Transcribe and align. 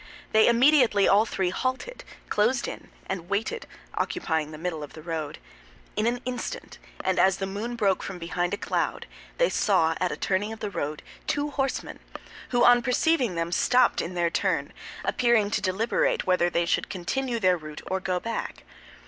They 0.31 0.47
immediately 0.47 1.07
all 1.07 1.27
three 1.27 1.51
halted, 1.51 2.03
closed 2.27 2.67
in, 2.67 2.89
and 3.05 3.29
waited, 3.29 3.67
occupying 3.93 4.49
the 4.49 4.57
middle 4.57 4.81
of 4.81 4.93
the 4.93 5.03
road. 5.03 5.37
In 5.95 6.07
an 6.07 6.21
instant, 6.25 6.79
and 7.03 7.19
as 7.19 7.37
the 7.37 7.45
moon 7.45 7.75
broke 7.75 8.01
from 8.01 8.17
behind 8.17 8.51
a 8.55 8.57
cloud, 8.57 9.05
they 9.37 9.47
saw 9.47 9.93
at 10.01 10.11
a 10.11 10.17
turning 10.17 10.51
of 10.51 10.59
the 10.59 10.71
road 10.71 11.03
two 11.27 11.51
horsemen 11.51 11.99
who, 12.49 12.63
on 12.65 12.81
perceiving 12.81 13.35
them, 13.35 13.51
stopped 13.51 14.01
in 14.01 14.15
their 14.15 14.31
turn, 14.31 14.73
appearing 15.05 15.51
to 15.51 15.61
deliberate 15.61 16.25
whether 16.25 16.49
they 16.49 16.65
should 16.65 16.89
continue 16.89 17.39
their 17.39 17.55
route 17.55 17.83
or 17.85 17.99
go 17.99 18.19
back. 18.19 18.63